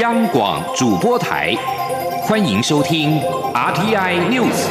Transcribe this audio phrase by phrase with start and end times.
[0.00, 1.54] 央广主播台，
[2.22, 3.18] 欢迎收听
[3.54, 4.66] RTI News。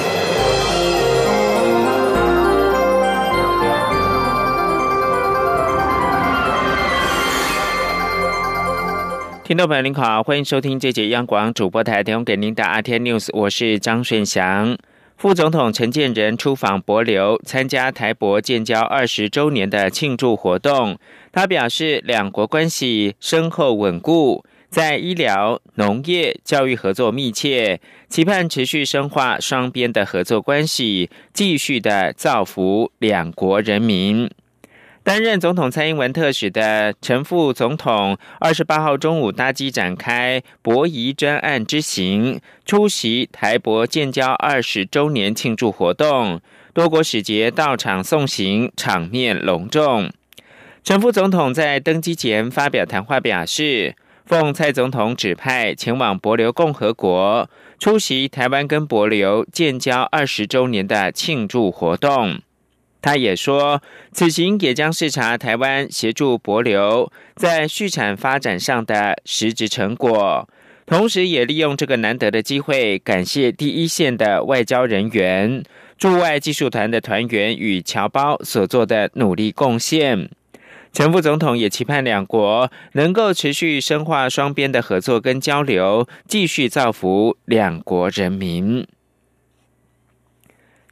[9.44, 14.78] 听众朋友您好，欢迎收听这节央广主播台提供给您的 RTI News，我是张顺祥。
[15.18, 21.00] 副总统陈建仁出访博流，参加台博建交二十周年的庆祝活动。
[21.32, 24.44] 他表示，两国关系深厚稳固，
[24.76, 27.80] 在医疗、农业、教育合作密切，
[28.10, 34.30] 期盼持续深化双边的合作关系，继续的造福两国人民。
[35.02, 46.42] 担任总统蔡英文特使的陈副总统，二十八号中午搭机展开博仪专案之行，出席台博建交二十周年庆祝活动，
[46.74, 50.12] 多国使节到场送行，场面隆重。
[50.84, 62.40] 陈副总统在登机前发表谈话，表示奉蔡总统指派前往博琉共和国，出席台湾跟博琉建交二十周年的庆祝活动。
[63.04, 70.50] 他也说，此行也将视察台湾协助博琉在续产发展上的实质成果，
[70.88, 75.64] 同时也利用这个难得的机会，感谢第一线的外交人员、
[76.00, 80.32] 驻外技术团的团员与侨胞所做的努力贡献。
[80.96, 88.88] 陈副总统也期盼两国能够持续深化双边的合作跟交流，继续造福两国人民。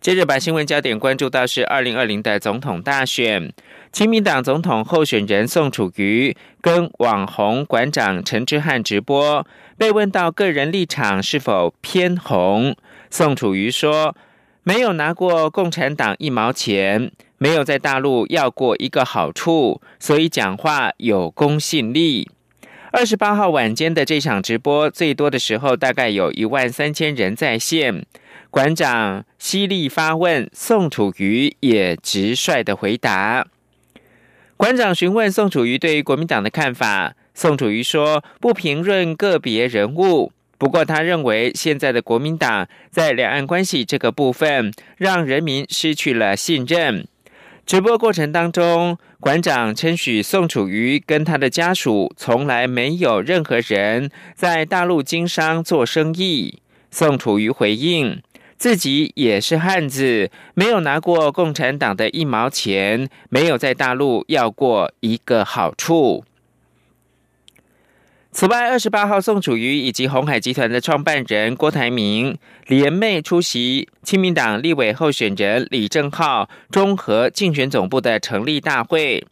[0.02, 3.54] 接着把新闻焦点关注到是二零二零的总统大选，
[3.94, 12.76] 亲民党总统候选人宋楚瑜跟网红馆长陈之汉直播，被问到个人立场是否偏红，
[13.10, 14.14] 宋楚瑜说
[14.64, 17.14] 没有拿过共产党一毛钱，
[17.44, 22.32] 没有在大陆要过一个好处，所以讲话有公信力。
[22.94, 28.06] 二十八号晚间的这场直播，最多的时候大概有一万三千人在线。
[28.50, 33.46] 馆长犀利发问，宋楚瑜也直率的回答。
[34.56, 47.06] 馆长询问宋楚瑜对于国民党的看法，宋楚瑜说不评论个别人物，不过他认为现在的国民党在两岸关系这个部分，让人民失去了信任。
[47.66, 56.60] 直播过程当中，馆长称许宋楚瑜跟他的家属从来没有任何人在大陆经商做生意。
[56.92, 58.22] 宋楚瑜回应。
[58.56, 66.24] 自己也是汉子，没有拿过共产党的一毛钱，没有在大陆要过一个好处。
[68.36, 72.36] 此外，二十八号，宋楚瑜以及红海集团的创办人郭台铭
[72.66, 79.24] 联袂出席亲民党立委候选人李正浩综合竞选总部的成立大会，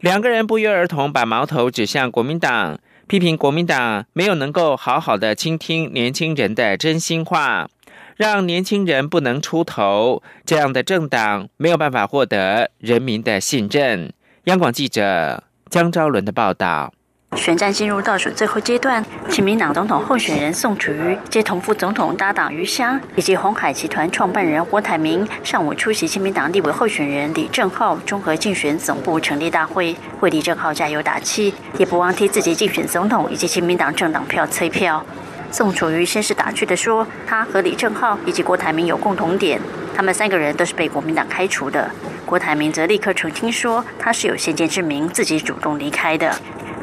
[0.00, 7.68] 两个人不约而同把矛头指向国民党，批评国民党没有能够好好的倾听年轻人的真心话。
[8.16, 14.12] 让年轻人不能出头，这样的政党没有办法获得人民的信任。
[14.44, 16.92] 央广记者江昭伦的报道。
[17.36, 35.04] 选战进入倒数最后阶段，亲民党总统候选人宋楚瑜接同副总统搭档余香以及红海集团创办人郭台铭上午出席亲民党立委候选人李正浩综合竞选总部成立大会，为李正浩加油打气，也不忘替自己竞选总统以及亲民党政党票催票。
[35.50, 39.60] 宋楚瑜先是打趣的说：“他和李正浩以及郭台铭有共同点，
[39.94, 41.90] 他们三个人都是被国民党开除的。”
[42.24, 46.34] 郭台铭则立刻澄清说：“他是有先见之明，自己主动离开的。”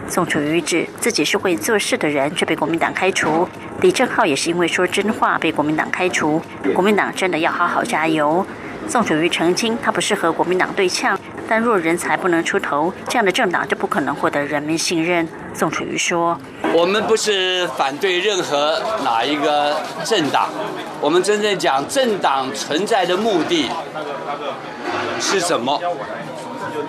[0.10, 3.48] 宋楚瑜指自己是会做事的人，却被国民党开除；
[3.82, 6.42] 李正浩也是因为说真话被国民党开除。
[6.74, 8.46] 国民党真的要好好加油。
[8.88, 11.18] 宋楚瑜澄清，他不是和国民党对呛。
[11.48, 15.28] 但若人才不能出头，这样的政党就不可能获得人民信任。
[15.54, 16.40] 宋楚瑜说
[16.74, 20.50] ：“我们不是反对任何哪一个政党，
[21.00, 23.70] 我们真正讲政党存在的目的
[25.20, 25.80] 是什么？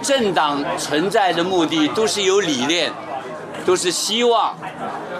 [0.02, 2.90] 政党存在的目的都是有理念，
[3.64, 4.56] 都是希望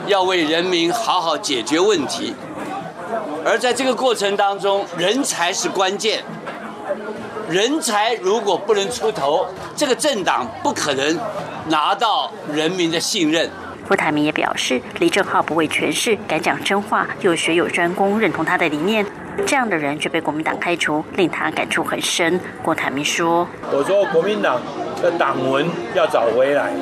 [0.07, 2.35] 要为人民好好解决问题，
[3.45, 6.23] 而在这个过程当中，人才是关键。”
[7.49, 9.45] 人才如果不能出头，
[9.75, 11.19] 这个政党不可能
[11.67, 13.51] 拿到人民的信任。
[13.89, 19.05] 郭台铭也表示，李正浩不畏权势，敢讲真话，又学有专攻，认同他的理念，
[19.45, 22.41] 这样的人却被国民党开除，令他感触很深。
[22.63, 24.61] 郭台铭说：“我说国民党
[25.03, 26.73] 的党文要找回来，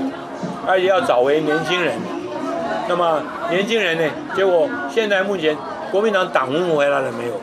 [0.69, 1.95] 而且要找回年轻人。
[2.87, 4.05] 那么年轻人呢？
[4.37, 5.57] 结果现在目前
[5.91, 7.41] 国民党党务回来了没有？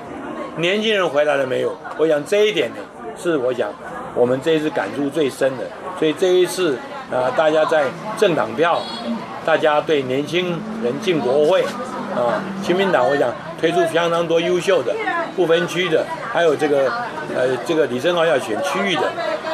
[0.57, 1.75] 年轻人回来了没有？
[1.97, 2.77] 我想这一点呢。”
[3.17, 3.69] 是我想，
[4.13, 5.63] 我们这一次感触最深的，
[5.97, 6.77] 所以这一次
[7.09, 7.85] 啊，大家在
[8.17, 8.81] 政党票
[9.45, 11.61] 大家对年轻人进国会
[12.13, 14.93] 啊，亲民党我想推出相当多优秀的
[15.33, 16.91] 不分区的，还有这个
[17.33, 19.03] 呃这个李正浩要选区域的，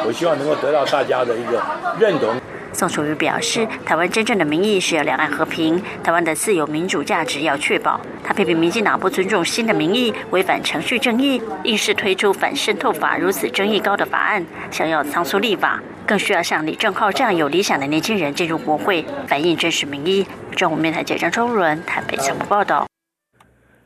[0.04, 1.62] 我希望能够得到大家的一个
[2.00, 2.34] 认同。
[2.72, 8.00] 宋楚瑜表示，台湾真正的民意是要两岸和平，台湾的自由民主价值要确保。
[8.24, 20.26] 他批评民进党不尊重新的民意，违反程序正义，硬是推出反渗透法如此争议高的法案，想要仓促立法，更需要像李正浩这样有理想的年轻人进入国会，反映真实民意。
[20.56, 22.86] 中午面台记者周伦台北采访报道。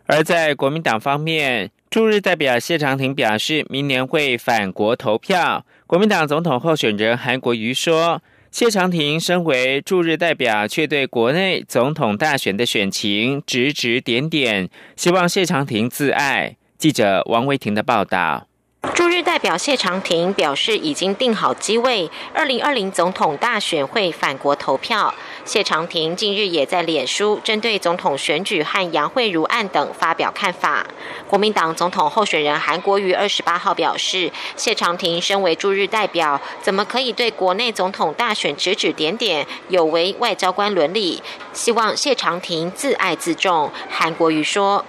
[0.06, 5.66] 而在国民党方面，驻日代表谢长廷表示，明年会返国投票。
[5.88, 8.22] 国民党总统候选人韩国瑜说。
[8.56, 16.56] 谢长廷身为驻日代表，却对国内总统大选的选情指指点点，希望谢长廷自爱。
[16.79, 18.49] 记者王维婷的报道。
[18.94, 25.12] 驻日代表谢长廷表示，已经定好机位，二零二零总统大选会返国投票。
[25.46, 30.84] 谢长廷近日也在脸书针对总统选举和杨惠如案等发表看法。
[31.28, 41.22] 国民党总统候选人韩国瑜二十八号表示，谢长廷身为驻日代表，怎么可以对国内总统大选指指点点，有违外交官伦理？
[41.52, 43.70] 希望谢长廷自爱自重。
[43.88, 44.84] 韩国瑜说。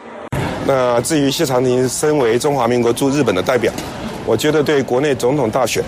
[0.65, 3.71] 那至于谢长廷身为中华民国驻日本的代表，
[4.25, 5.83] 我觉得对国内总统大选，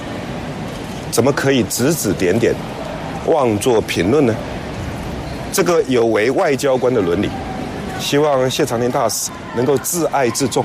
[1.10, 2.54] 怎么可以指指点点，
[3.26, 4.36] 妄作评论呢？
[5.52, 7.30] 这个有违外交官的伦理。
[8.00, 10.64] 希望谢长廷大使能够自爱自重。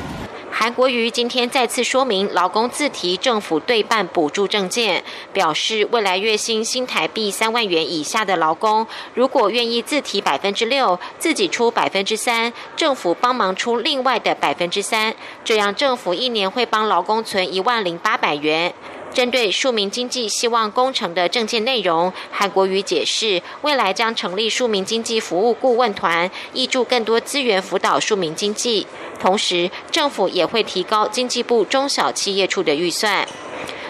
[0.57, 5.03] 韩国瑜今天再次说明，劳工自提政府对半补助证件，
[5.33, 15.13] 表示未来月薪新台币三万元以下的劳工，如果愿意自提百分之六，自己出百分之三，政府帮忙出另外的百分之三，
[15.45, 18.73] 这样政府一年会帮劳工存一万零八百元。
[19.15, 28.89] 针对数民经济希望工程的证件内容，韩国瑜解释，未来将成立数民经济服务顾问团，挹注更多资源辅导数民经济。
[29.21, 33.27] 同时，政府也会提高经济部中小企业处的预算。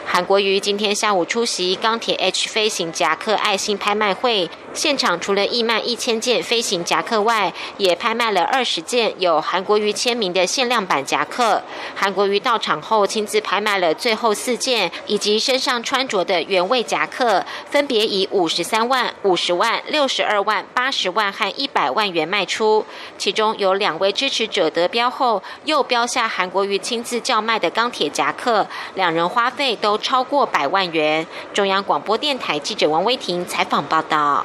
[0.06, 4.50] 韩国瑜今天下午出席钢铁 H 飞行夹克爱心拍卖会。
[4.75, 11.62] 现场除了义卖一千件飞行夹克外，也拍卖了二十件有韩国瑜签名的限量版夹克。
[11.94, 22.85] 韩国瑜到场后亲自拍卖了最后四件，以及身上穿着的原味夹克，分别以五十三万、五十万、六十二万、八十万和一百万元卖出。
[23.17, 31.25] 其中有两位支持者得标后，又标下韩国瑜亲自叫卖的钢铁夹克，两人花费都超过百万元。
[31.53, 34.44] 中央广播电台记者王威婷采访报道。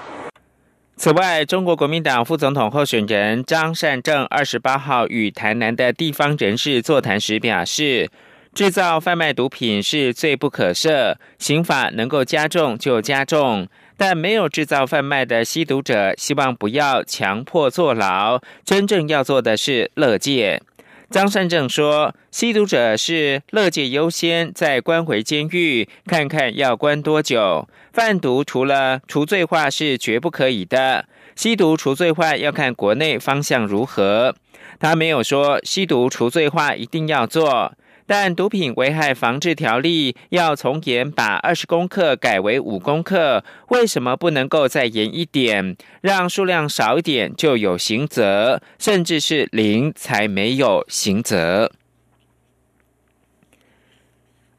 [1.00, 8.10] 此外，中国国民党副总统候选人张善政二十八号与台南的地方人士座谈时表示，
[8.54, 13.66] 制造贩卖毒品是罪不可赦，刑法能够加重就加重，
[13.96, 20.62] 但没有制造贩卖的吸毒者，希望不要强迫坐牢，真正要做的是乐戒。
[21.10, 27.68] 张善政说：“吸毒者是乐界优先，再关回监狱，看看要关多久。
[27.92, 34.36] 贩毒除了除罪化是绝不可以的，吸毒除罪化要看国内方向如何。
[34.80, 37.74] 他没有说吸毒除罪化一定要做。”
[38.10, 51.72] 但毒品危害防治条例要从严把二十公克改为五公克，为什么不能够再严一点，让数量少一点就有刑责，甚至是零才没有刑责？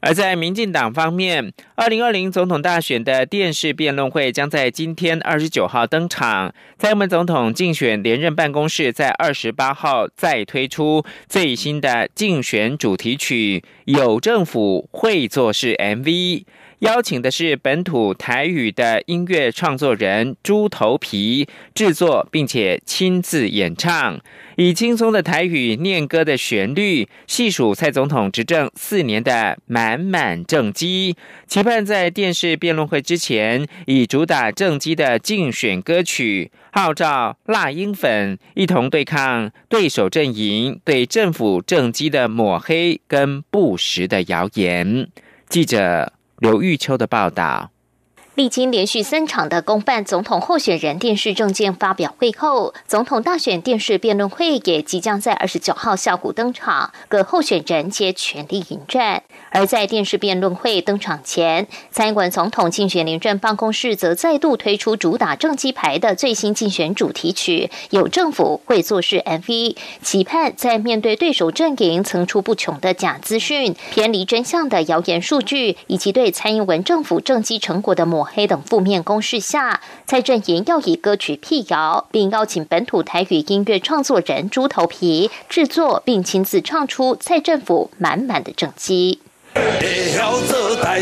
[0.01, 6.53] 而在民进党方面，二零二零总统大选的电视辩论会将在今天二十九号登场。
[6.77, 16.43] 蔡英文总统竞选连任办公室在二十八号再推出最新的竞选主题曲《有政府会做事》MV。
[16.81, 24.19] 邀请的是本土台语的音乐创作人猪头皮制作，并且亲自演唱，
[24.55, 45.07] 以轻松的台语念歌的旋律，细数蔡总统执政四年的满满政绩，期盼在电视辩论会之前，以主打政绩的竞选歌曲，号召辣鹰粉一同对抗对手阵营对政府政绩的抹黑跟不实的谣言。
[45.47, 46.13] 记者。
[46.41, 47.69] 刘玉秋的报道。
[48.35, 59.23] 历经连续三场的公办总统候选人电视政见发表会后，总统大选电视辩论会也即将在二十九号下午登场，各候选人皆全力迎战。
[59.49, 78.20] 而在电视辩论会登场前，蔡英文总统竞选连任办公室则再度推出主打政绩牌的最新竞选主题曲《有政府会做事》MV，期盼在面对对手阵营层出不穷的假资讯、偏离真相的谣言数据，以及对蔡英文政府政绩成果的模。
[78.21, 89.19] 抹黑等负面攻势下，蔡正言要以歌曲辟谣，并邀请本土台语音乐创作人猪头皮制作，并亲自唱出蔡政府满满的政绩。
[89.55, 91.01] 台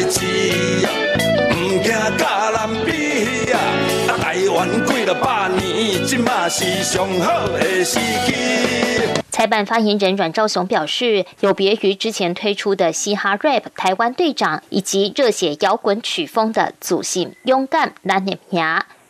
[9.39, 18.62] 台办发言人阮兆雄表示，有别于之前推出的嘻哈 rap、台湾队长以及热血摇滚曲风的祖性勇敢难念名。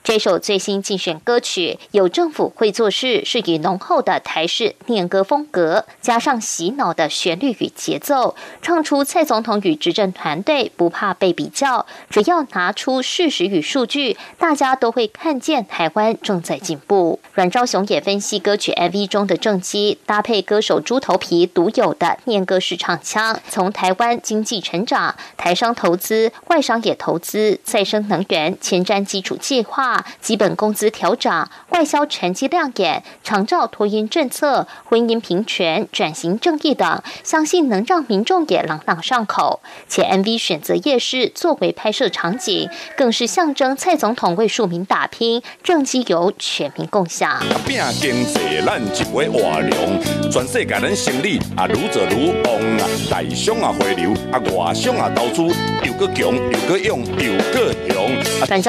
[0.09, 17.19] 这首最新竞选歌曲有政府会做事，是以浓厚的台式念歌风格，加上洗脑的旋律与节奏，唱出蔡总统与执政团队不怕被比较，只要拿出事实与数据，大家都会看见台湾正在进步。
[17.35, 29.98] 阮昭雄也分析歌曲 MV 中的正机，搭配歌手猪头皮独有的念歌式唱腔，从台湾经济成长、台商投资、外商也投资、再生能源前瞻基础计划。
[30.21, 39.61] 基本工资调涨、外销成绩亮眼、长照托婴政策、婚姻平权、转型正义等，相信能让民众也朗朗上口。
[39.87, 47.41] 且 MV 选择夜市作为拍摄场景，更是象征蔡总统为庶民打拼，政绩由全民共享。
[47.65, 55.43] 拼经济，咱活量，全世界人胜利啊，愈做愈旺啊，大商啊回流啊，外商啊投资
[55.85, 57.73] 又个强又个勇又个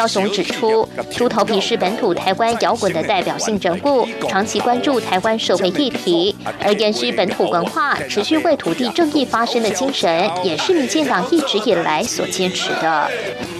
[0.07, 0.89] 雄指出。
[1.21, 6.35] 猪头皮是本土台湾摇滚的代表性人物，长期关注台湾社会议题，
[6.65, 13.07] 而延续本土文化、持续为土地正义发声的精神，也是民进党一直以来所坚持的。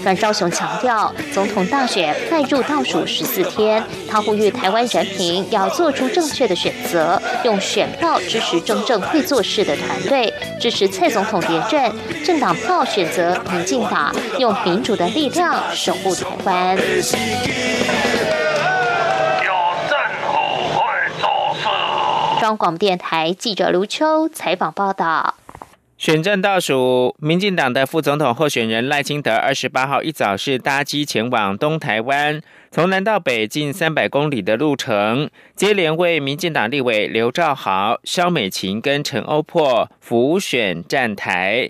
[0.03, 11.91] 阮昭雄强调，总统大选迈入倒数十四天，他呼吁台湾人民要做出正确的选择，用选票支持真正会做事的团队，支持蔡总统连任；
[12.25, 16.77] 政党票选择民进党，用民主的力量守护台湾。
[19.43, 19.51] 有
[19.89, 20.31] 政府
[20.73, 20.81] 会
[21.19, 21.67] 做事。
[22.41, 25.35] 中广电台记者卢秋采访报道。
[25.97, 41.69] 选战倒数，民进党的副总统候选人赖清德二十八号一早是搭机前往东台湾，从南到北近三百公里的路程，接连为民进党立委刘兆豪、肖美琴跟陈欧珀辅选站台。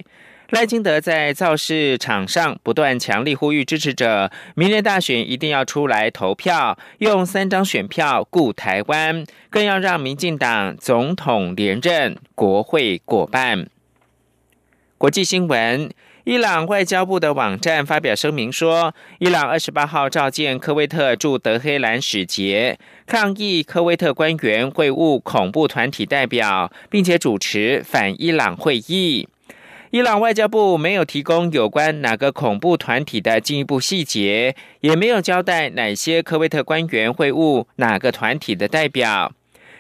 [0.52, 13.70] 赖清德在造势场上不断强力呼吁支持者，明年大选一定要出来投票，用三张选票顾台湾，更要让民进党总统连任，国会过半。
[14.98, 15.90] 国际新闻：
[16.26, 22.78] 伊朗外交部的网站发表声明说，伊朗二十八号召见科威特驻德黑兰使节，
[23.08, 29.30] 抗议科威特官员会晤恐怖团体代表，并且主持反伊朗会议。
[29.92, 39.34] 伊朗外交部没有提供有关哪个恐怖团体的进一步细节，也没有交代哪些科威特官员会晤哪个团体的代表。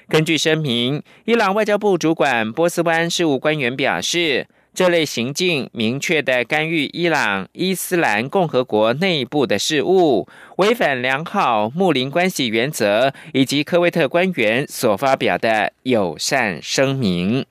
[0.09, 10.27] 根据声明，伊朗外交部主管波斯湾事务官员表示，这类行径明确的干预伊朗伊斯兰共和国内部的事务，
[10.57, 17.45] 违反良好睦邻关系原则以及科威特官员所发表的友善声明。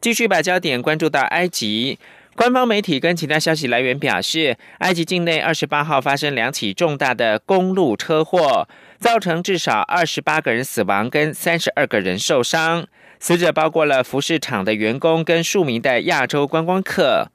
[0.00, 1.98] 继续把焦点关注到埃及，
[2.34, 8.66] 官方媒体跟其他消息来源表示，埃及境内二十八号发生两起重大的公路车祸，
[8.98, 12.86] 造成至少二十八个人死亡，跟三十二个人受伤。
[13.18, 17.30] 死者包括了服饰厂的员工跟数名的亚洲观光客。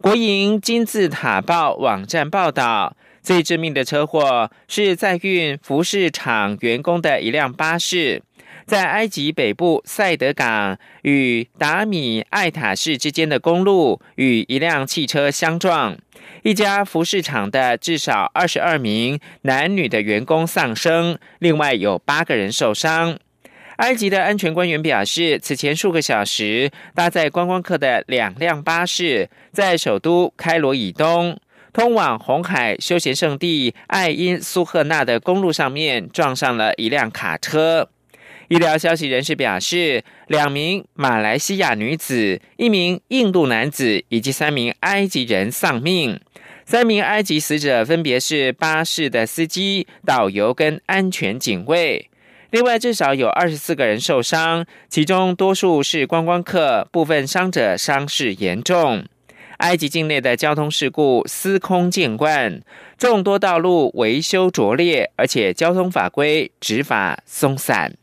[0.00, 8.22] 国营金字塔报网站报道，最致命的车祸是在运服饰厂员工的一辆巴士。
[8.66, 15.96] 在埃及北部塞德港与达米艾塔市之间的公路与一辆汽车相撞，
[16.42, 23.16] 一家服饰厂的至少二十二名男女的员工丧生，另外有八个人受伤。
[23.76, 31.38] 埃及的安全官员表示，此前数个小时搭载观光客的两辆巴士在首都开罗以东
[31.72, 37.90] 通往红海休闲胜地爱因苏赫纳的公路上面撞上了一辆卡车。
[38.48, 46.20] 医疗消息人士表示，两名马来西亚女子、一名印度男子以及三名埃及人丧命。
[46.64, 52.08] 三名埃及死者分别是巴士的司机、导游跟安全警卫。
[52.50, 59.04] 另外，至少有二十四个人受伤，其中多数是观光客，部分伤者伤势严重。
[59.58, 62.60] 埃及境内的交通事故司空见惯，
[62.96, 67.96] 众多道路维修拙劣，而且交通法规执法松散。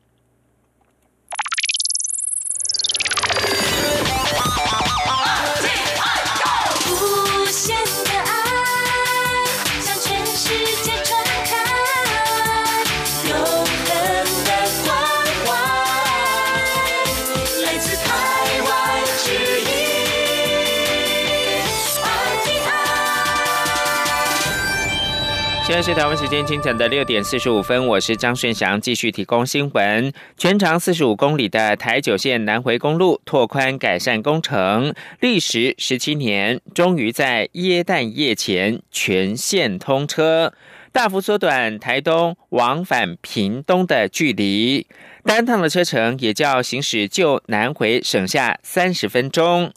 [25.65, 30.11] 现在是台湾时间清晨的六点四十五分，我是张顺祥，继续提供新闻。
[30.37, 40.53] 全长四十五公里的台九线南回公路拓宽改善工程，历时十七年，终于在耶诞夜前全线通车，
[40.91, 44.85] 大幅缩短台东往返屏东的距离，
[45.23, 49.71] 单趟的车程也较行驶旧南回省下三十分钟。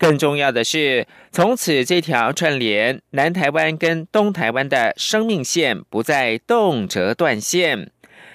[0.00, 7.90] 更重要的是，从此这条串联南台湾跟东台湾的生命线不再动辄断线，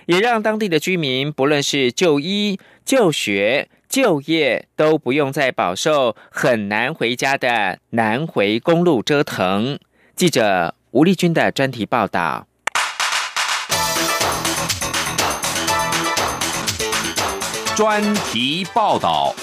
[0.06, 9.80] 也让当地的居民不论是就医、就学、就业，都不用再饱受很难回家的南回公路折腾。
[10.16, 12.46] 记者吴丽君的专题报道。
[17.76, 19.34] 专题报道。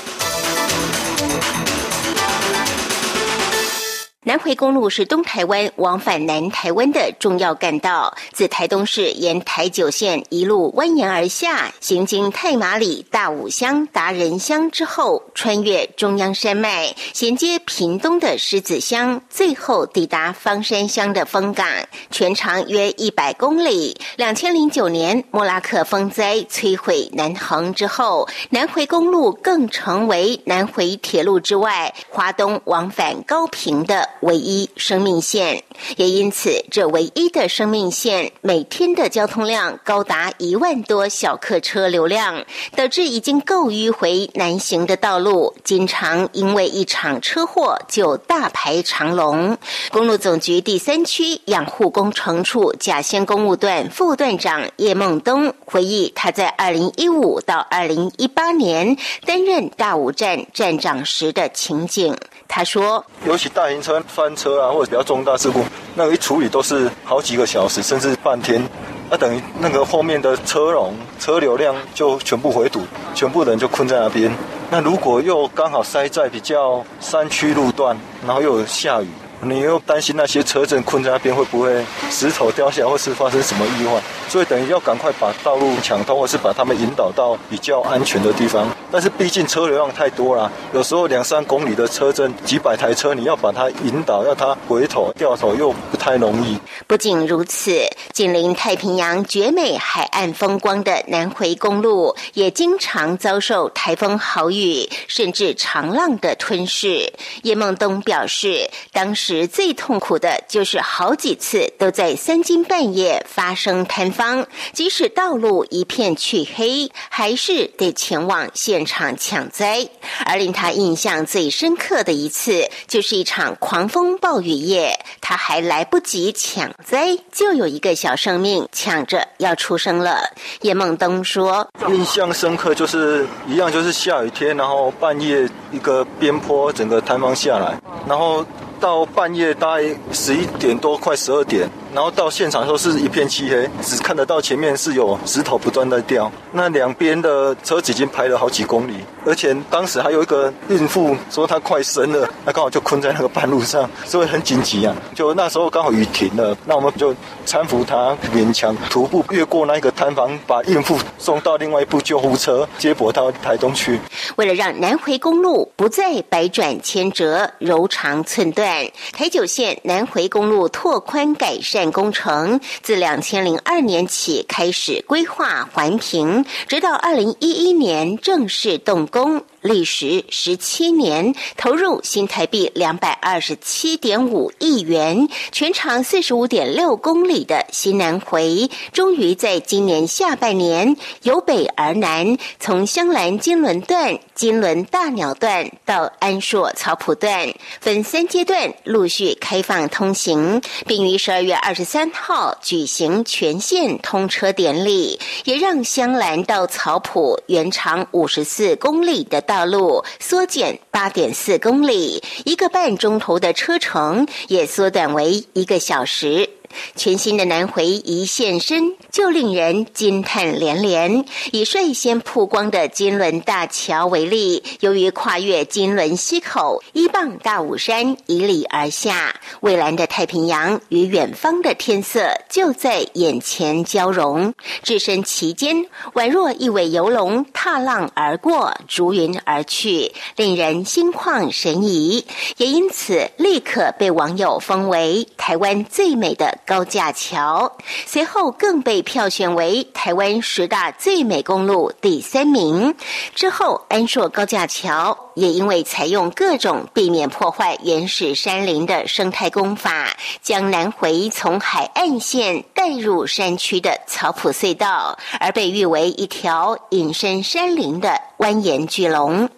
[4.25, 21.67] 南回公路是东台湾往返南台湾的重要干道，自台东市沿台九线一路蜿蜒而下，行经太马里、大武乡、达人乡之后，穿越中央山脉，衔接屏东的狮子乡，最后抵达方山乡的风港，
[22.13, 24.01] 全长约一百公里。
[24.15, 34.09] 两千零九年莫拉克风灾摧毁南横之后，南回公路更成为南回铁路之外，华东往返高平的。
[34.23, 35.63] 唯一生命线，
[35.97, 42.45] 也因此这唯一的生命线每天的交通量高达一万多小客车流量，
[42.77, 49.59] 导致已经够迂回难行的道路，经常因为一场车祸就大排长龙。
[49.91, 62.17] 公路总局第三区养护工程处甲仙公务段副段长叶梦东回忆，他在二零一五到二零一八年担任大武站站长时的情景。
[62.55, 68.63] 他说：“尤其大型车翻车啊，或者比较重大事故，那个一处理都是好几个小时，甚至半天。
[69.09, 72.83] 那等于那个后面的车龙、车流量就全部回堵，
[73.15, 74.31] 全部人就困在那边。
[74.71, 79.09] 那如果又刚好塞在比较山区路段，然后又有下雨。”
[79.45, 84.01] 你又担心那些车阵困在那边会不会石头掉下，或是发生什么意外？
[84.29, 88.69] 所以等于要赶快把道路抢通，或是把他们引导到比较安全的地方。
[88.93, 96.57] 但是毕竟车流量太多了，有时候两三公里的车阵，几百台车，你要把它引导，要它回头掉头又不太容易。
[96.87, 97.73] 不仅如此，
[98.13, 107.13] 紧邻太平洋绝美海岸风光的南回公路，也经常遭受台风豪雨，甚至长浪的吞噬。
[107.43, 109.32] 叶梦东表示，当时。
[109.47, 119.89] 最痛苦的就是好几次都在三更半夜发生坍方，即使道路一片黢黑，还是得前往现场抢灾。
[120.25, 130.23] 而令他印象最深刻的一次，就是一场狂风暴雨夜，他还来不及抢灾，就有一个小生命抢着要出生了。
[130.61, 138.45] 叶梦东说：“印象深刻就是一样，就是下雨天，然后半夜一个边坡整个坍方下来，然后。”
[138.83, 141.71] 到半夜大概十一点多，快十二点。
[141.95, 146.31] 然后到现场的时候是一片漆黑，只看得到前面是有石头不断在掉。
[146.51, 148.95] 那两边的车子已经排了好几公里，
[149.27, 154.97] 而且当时还有一个孕妇说她快生了，那刚好就困在那个半路上，所以很紧急啊。
[155.15, 157.15] 就那时候刚好雨停了，那我们就
[157.47, 164.01] 搀扶她勉强徒步越过那个摊房，把孕妇送到另外一部救护车接驳到台东去。
[164.37, 168.72] 为了让南回公路不再百转千折、柔肠寸断，
[169.13, 171.93] 台九线南回公路拓宽改善。
[171.93, 179.45] 工程自两千零二年起开始规划环评，直到二零一一年正式动工。
[179.61, 209.43] 历时十七年，投入新台币两百二十七点五亿元，全长四十五点六公里的新南回，终于在今年下半年由北而南，从香兰金轮段、金轮大鸟段到安硕草埔段，分三阶段陆续开放通行，并于十二月二十三号举行全线通车典礼，也让香兰到草埔原长五十四公里的。
[209.43, 216.49] 道路缩减八点四公里，一个半钟头的车程也缩短为一个小时。
[216.97, 221.25] 全新的南回一现身，就令人惊叹连连。
[221.53, 242.25] 以率先曝光的金轮大桥为例，由于跨越金轮溪口，依傍大武山以里而下，蔚蓝的太平洋与远方的天色就在眼前交融，置身其间，宛若一尾游龙踏浪而过，逐云而去，令人心旷神怡。
[242.57, 246.59] 也因此，立刻被网友封为台湾最美的。
[246.67, 252.95] 高架桥，随后更被票选为台湾十大最美公路第三名。
[253.35, 269.49] 之后，安硕高架桥也因为采用各种避免破坏原始山林的生态工法，将南回从海岸线带入山区的草埔隧道，而被誉为一条隐身山林的蜿蜒巨龙。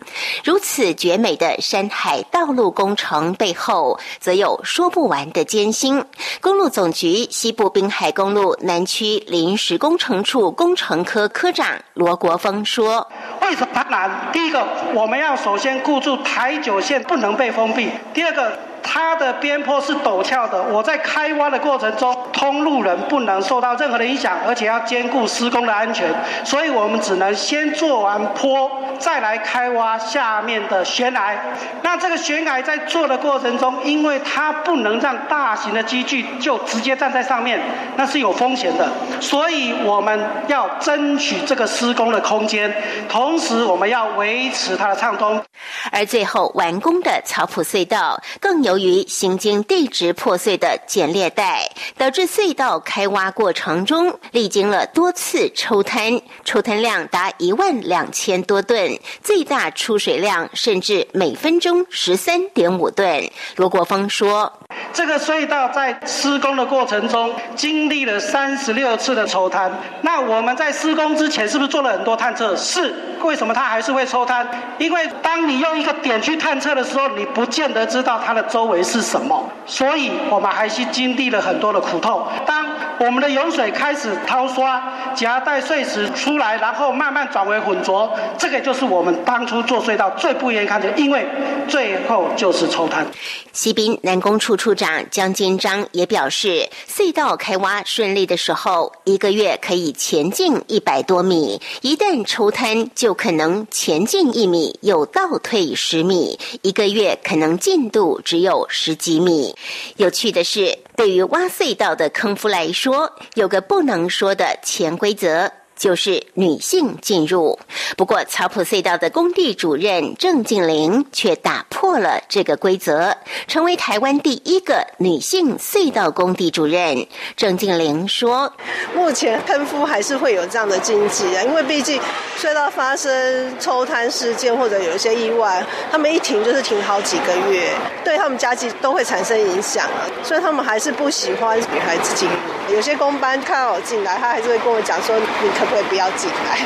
[0.45, 6.05] 如此绝美的山海道路工程背后，则有说不完的艰辛。
[6.41, 13.07] 公路总局西部滨海公路南区临时工程处工程科科长罗国峰说
[13.45, 14.11] ：“为什么它难？
[14.33, 26.07] 第一个，我们要首先顾住台九线不能被封闭；第二个。”它的边坡是陡峭的，我在开挖的过程中，通路人不能受到任何的影响，而且要兼顾施工的安全，
[26.45, 31.35] 所以我们只能先做完坡，再来开挖下面的悬崖。
[31.83, 37.59] 那这个悬崖在做的过程中，因为它不能让大型的机具就直接站在上面，
[37.97, 38.87] 那是有风险的，
[39.21, 42.73] 所以我们要争取这个施工的空间，
[43.09, 45.43] 同时我们要维持它的畅通。
[45.91, 63.31] 而最后完工的草埔隧道，更有由于行经地质破碎的剪裂带，导致隧道开挖过程中历经了多次抽滩，抽滩量达一万两千多吨，最大出水量甚至每分钟十三点五吨。
[63.55, 64.53] 罗国峰说
[64.93, 69.71] ：“这个隧道在施工的过程中经历了三十六次的抽摊，
[70.03, 72.55] 那我们在施工之前是不是做了很多探测？
[72.57, 72.95] 是。
[73.25, 74.47] 为什么它还是会抽摊？
[74.77, 82.23] 因为当你用一个点去探测的时候，你不见得知道它的周围是什么，所以我们还是经历了很多的苦痛。
[82.45, 82.67] 当
[82.99, 84.83] 我们的油水开始掏刷、
[85.15, 91.27] 夹带碎石出来，然后慢慢转为浑浊，这个就是我们当初做隧道最不愿意看见，因为
[91.67, 93.07] 最后就是抽摊。
[93.53, 109.55] 西滨南工处处长江金章也表示，隧道开挖顺利的时候，一个月可以前进一百多米；一旦抽摊，就可能前进一米又倒退十米，一个月可能进度只有十几米。
[109.99, 115.53] 有趣的是，对于挖隧道的坑夫来说，有个不能说的潜规则。
[115.77, 117.59] 就是女性进入，
[117.97, 123.15] 不过草埔隧道的工地主任郑静玲却打破了这个规则，
[123.49, 127.07] 成为台湾第一个女性隧道工地主任。
[127.37, 128.53] 郑静玲说
[128.95, 132.01] ：“目前喷夫还是会有这样的禁忌啊，因为毕竟
[132.41, 142.35] 隧道发生抽摊事件或者有一些意外，他们一停就是停好几个月，对他们家计都会产生影响啊，所以他们还是不喜欢女孩子进入。
[142.75, 146.59] 有些工班看到我进来，他还是会跟我讲说：‘你可’。”会不要进来，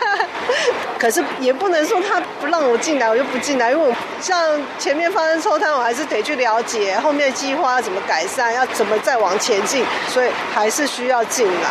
[0.98, 11.70] 可是也不能说他不让我进来，我就不进来，因为我像前面发生抽摊，我还是得去了解后面计划怎么改善，要怎么再往前进，所以还是需要进来。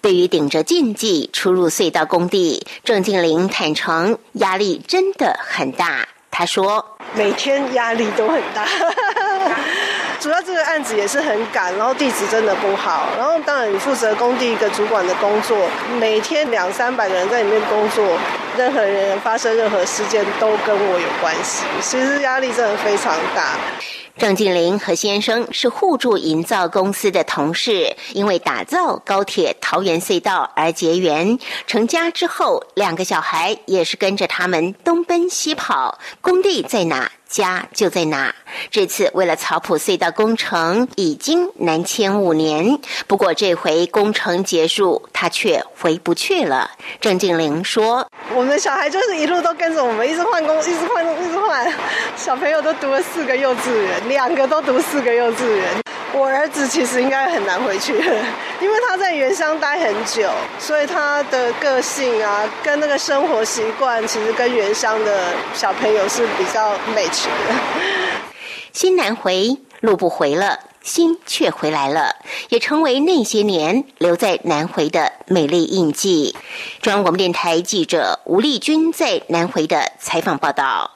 [0.00, 6.06] 对于顶着禁忌出入隧道工地，郑静玲坦诚压力真的很大。
[6.32, 8.64] 他说：“每天压力都很大。”
[10.20, 15.56] 主要这个案子也是很赶，然后地址真的不好，然后当然你负责工地一个主管的工作，
[15.98, 18.04] 每天两三百个人在里面工作，
[18.54, 23.56] 任何人发生任何事件都跟我有关系，其实压力真的非常大。
[24.18, 31.38] 郑静玲和先生是互助营造公司的同事，因为打造高铁桃园隧道而结缘。
[31.66, 35.98] 成家之后，两个小孩也是跟着他们东奔西跑。
[36.20, 37.10] 工地在哪？
[37.30, 38.34] 家就在哪。
[38.70, 42.78] 这次为了草埔隧道工程，已经南迁五年。
[43.06, 46.72] 不过这回工程结束，他却回不去了。
[47.00, 51.72] 郑静玲说：“我们小孩就是一路都跟着我们，一直换工，一直换工，一直换。
[52.16, 55.64] 小朋友都读了四个幼稚园，两个都读四个幼稚园。”
[56.12, 57.94] 我儿子其实应该很难回去，
[58.60, 67.54] 因为他在原乡待很久，所以他的个性啊，跟那个生活习惯，其实跟原乡的小朋友是比较 match 的。
[68.72, 72.16] 心难回，路不回了，心却回来了，
[72.48, 76.34] 也成为那些年留在南回的美丽印记。
[76.82, 80.90] 中央广播电台记者吴丽君在南回的采访报道。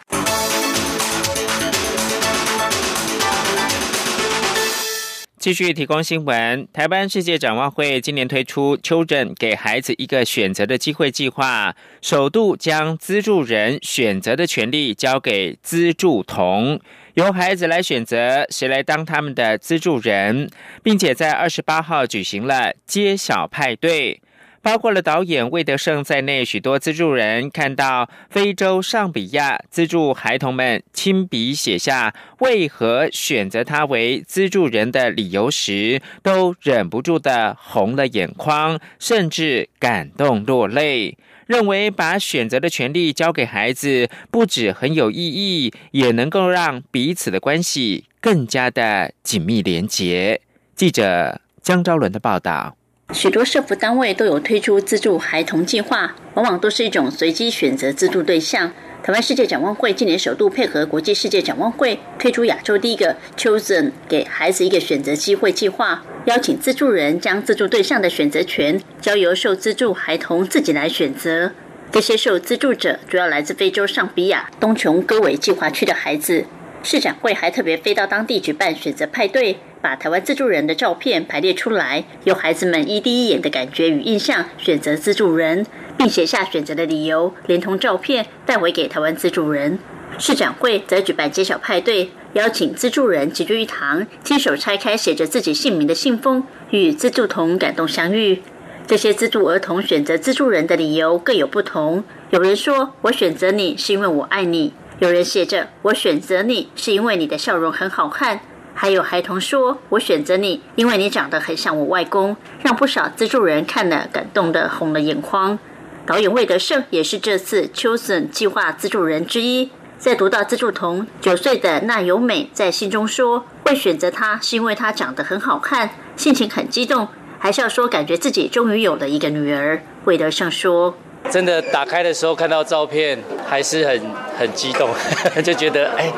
[5.44, 6.66] 继续提供新闻。
[6.72, 16.80] 台湾世界展望会今年推出“秋诊给孩子一个选择的机会”计划，首度将资助人选择的权利交给资助童，
[17.12, 20.48] 由孩子来选择谁来当他们的资助人，
[20.82, 24.22] 并且在二十八号举行了揭晓派对。
[24.64, 41.18] 包括了导演魏德胜在内许多资助人看到非洲上比亚资助孩童们亲笔写下为何选择他为资助人的理由时，都忍不住的红了眼眶，甚至感动落泪。
[41.46, 50.40] 认为把选择的权利交给孩子，不止很有意义，也能够让彼此的关系更加的紧密连结。
[50.74, 52.78] 记者江昭伦的报道。
[53.14, 58.72] 许多社福单位都有推出资助孩童计划，往往都是一种随机选择资助对象。
[59.04, 71.52] 台湾世界展望会今年首度配合国际世界展望会，推出亚洲第一个 Chosen 给孩子一个选择机会计划，邀请资助人将资助对象的选择权交由受资助孩童自己来选择。
[71.92, 76.46] 这些受资助者主要来自非洲上比亚东琼戈韦计划区的孩子。
[76.82, 85.66] 市展会还特别飞到当地举办选择派对，把台湾资助人的照片排列出来，由孩子们依第一眼的感觉与印象选择资助人，
[85.98, 89.78] 并写下选择的理由，连同照片带回给台湾资助人。
[90.16, 98.40] 市展会则举办揭晓派对，邀请资助人齐聚一堂，亲手拆开写着自己姓名的信封，与资助童感动相遇。
[98.86, 108.40] 这些资助儿童选择资助人的理由各有不同，有人说：“我选择你是因为我爱你。”有人写着：“我选择你是因为你的笑容很好看。”
[108.76, 115.58] 还有孩童说：“我选择你，因为你长得很像我外公。”让不少资助人看了感动的红了眼眶。
[116.04, 119.70] 导演魏德胜也是这次 Chosen 计划资助人之一。
[119.96, 127.08] 在读到资助童九岁的那由美在信中说：“会选择他是因为他长得很好看，心情很激动，
[127.38, 130.96] 还是要说感觉自己终于有了一个女儿。”魏德胜说。
[131.30, 134.00] 真的打开的时候看到照片还是很
[134.38, 134.90] 很激动，
[135.42, 136.10] 就觉得哎，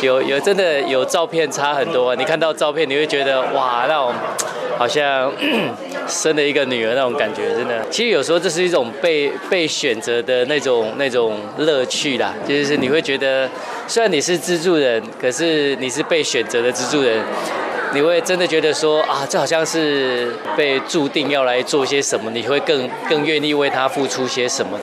[0.00, 2.14] 有有真的有照片差很多。
[2.16, 4.12] 你看到照片你会觉得哇，那种
[4.78, 5.32] 好像
[6.08, 7.84] 生了一个女儿那种感觉，真的。
[7.90, 13.48] 其实有时候这是一种被被选择的那种那种乐趣啦，就是你会觉得
[13.86, 17.20] 虽然你是资助人，可是你是被选择的资助人。
[17.94, 22.30] 你会真的觉得说啊，这好像是被注定要来做些什么？
[22.30, 24.80] 你会更更愿意为他付出些什么？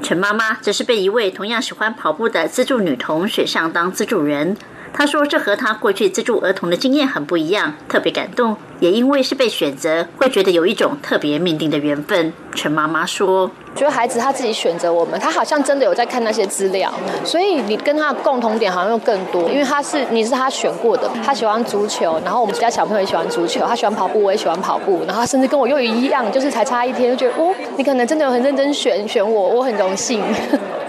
[0.00, 4.56] 陈妈妈则是被一位同样喜欢跑步的资助女童选上当资助人。
[4.92, 8.56] 她说：“这和她过去资助儿童的经验很不一样，特别感动。
[8.78, 16.92] 也因为是被选择，会觉得有一种特别命定的缘分。”陈妈妈说：“觉得孩子他自己选择我们，他好像真的有在看那些资料，
[17.24, 19.48] 所以你跟他的共同点好像又更多。
[19.48, 30.22] 因为他是你是他选过的，他喜欢足球，然后我们家小朋友也喜欢足球，他喜欢跑步，我也喜欢跑步，然后甚至跟我又一样，就是才差一天，就觉得哦，你可能真的有很认真选选我，我很荣幸。”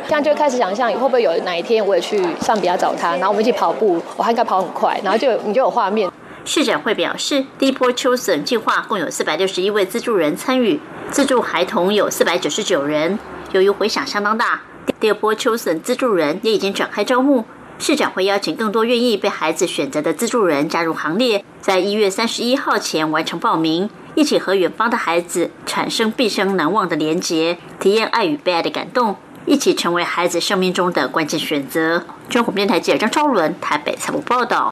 [0.05, 6.11] 这样就开始想象，会不会有哪一天我也去上比亚找他，然后我们一起跑步，我还应该跑很快，然后就你就有画面。
[6.45, 10.79] 市展会表示，第一波秋笋计划共有四百六十一位资助人参与，
[11.09, 13.17] 资助孩童有四百九十九人。
[13.53, 14.61] 由于回响相当大，
[14.99, 17.45] 第二波秋笋资助人也已经展开招募。
[17.79, 29.15] 市长会邀请更多愿意被孩子选择的资助人加入行列，在一月三十一号前完成报名，一起和远方的孩子产生毕生难忘的连结，体验爱与被爱的感动。
[29.45, 32.03] 一起成为孩子生命中的关键选择。
[32.29, 34.71] 中国电台记者张超伦台北采访报道。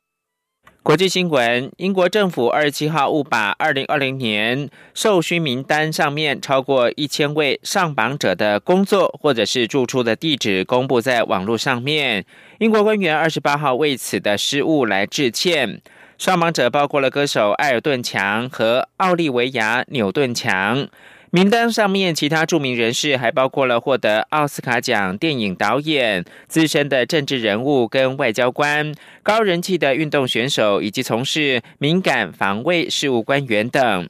[0.84, 12.26] 国际新闻：英国政府二十七号误把二零二零年受勋名单上面超过一千位上榜者的工作或者是住处的地址公布在网络上面。
[12.58, 15.80] 英国官员二十八号为此的失误来致歉。
[16.18, 20.88] 上榜者包括了歌手艾尔顿强和奥利维亚纽顿强。
[21.34, 34.10] 名单上面其他著名人士还包括了获得奥斯卡奖电影导演、资深的政治人物跟外交官、高人气的运动选手，以及从事敏感防卫事务官员等。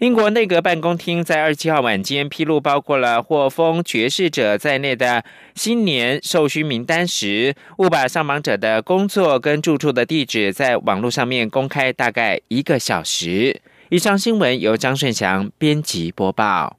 [0.00, 5.24] 英国内阁办公厅在二十七号晚间披露，包括了获封爵士者在内的
[5.54, 13.60] 新年受勋名单时，误把上榜者的工作跟住处的地址在网络上面公开大概一个小时。
[13.88, 16.76] 以上新闻由张顺祥编辑播报。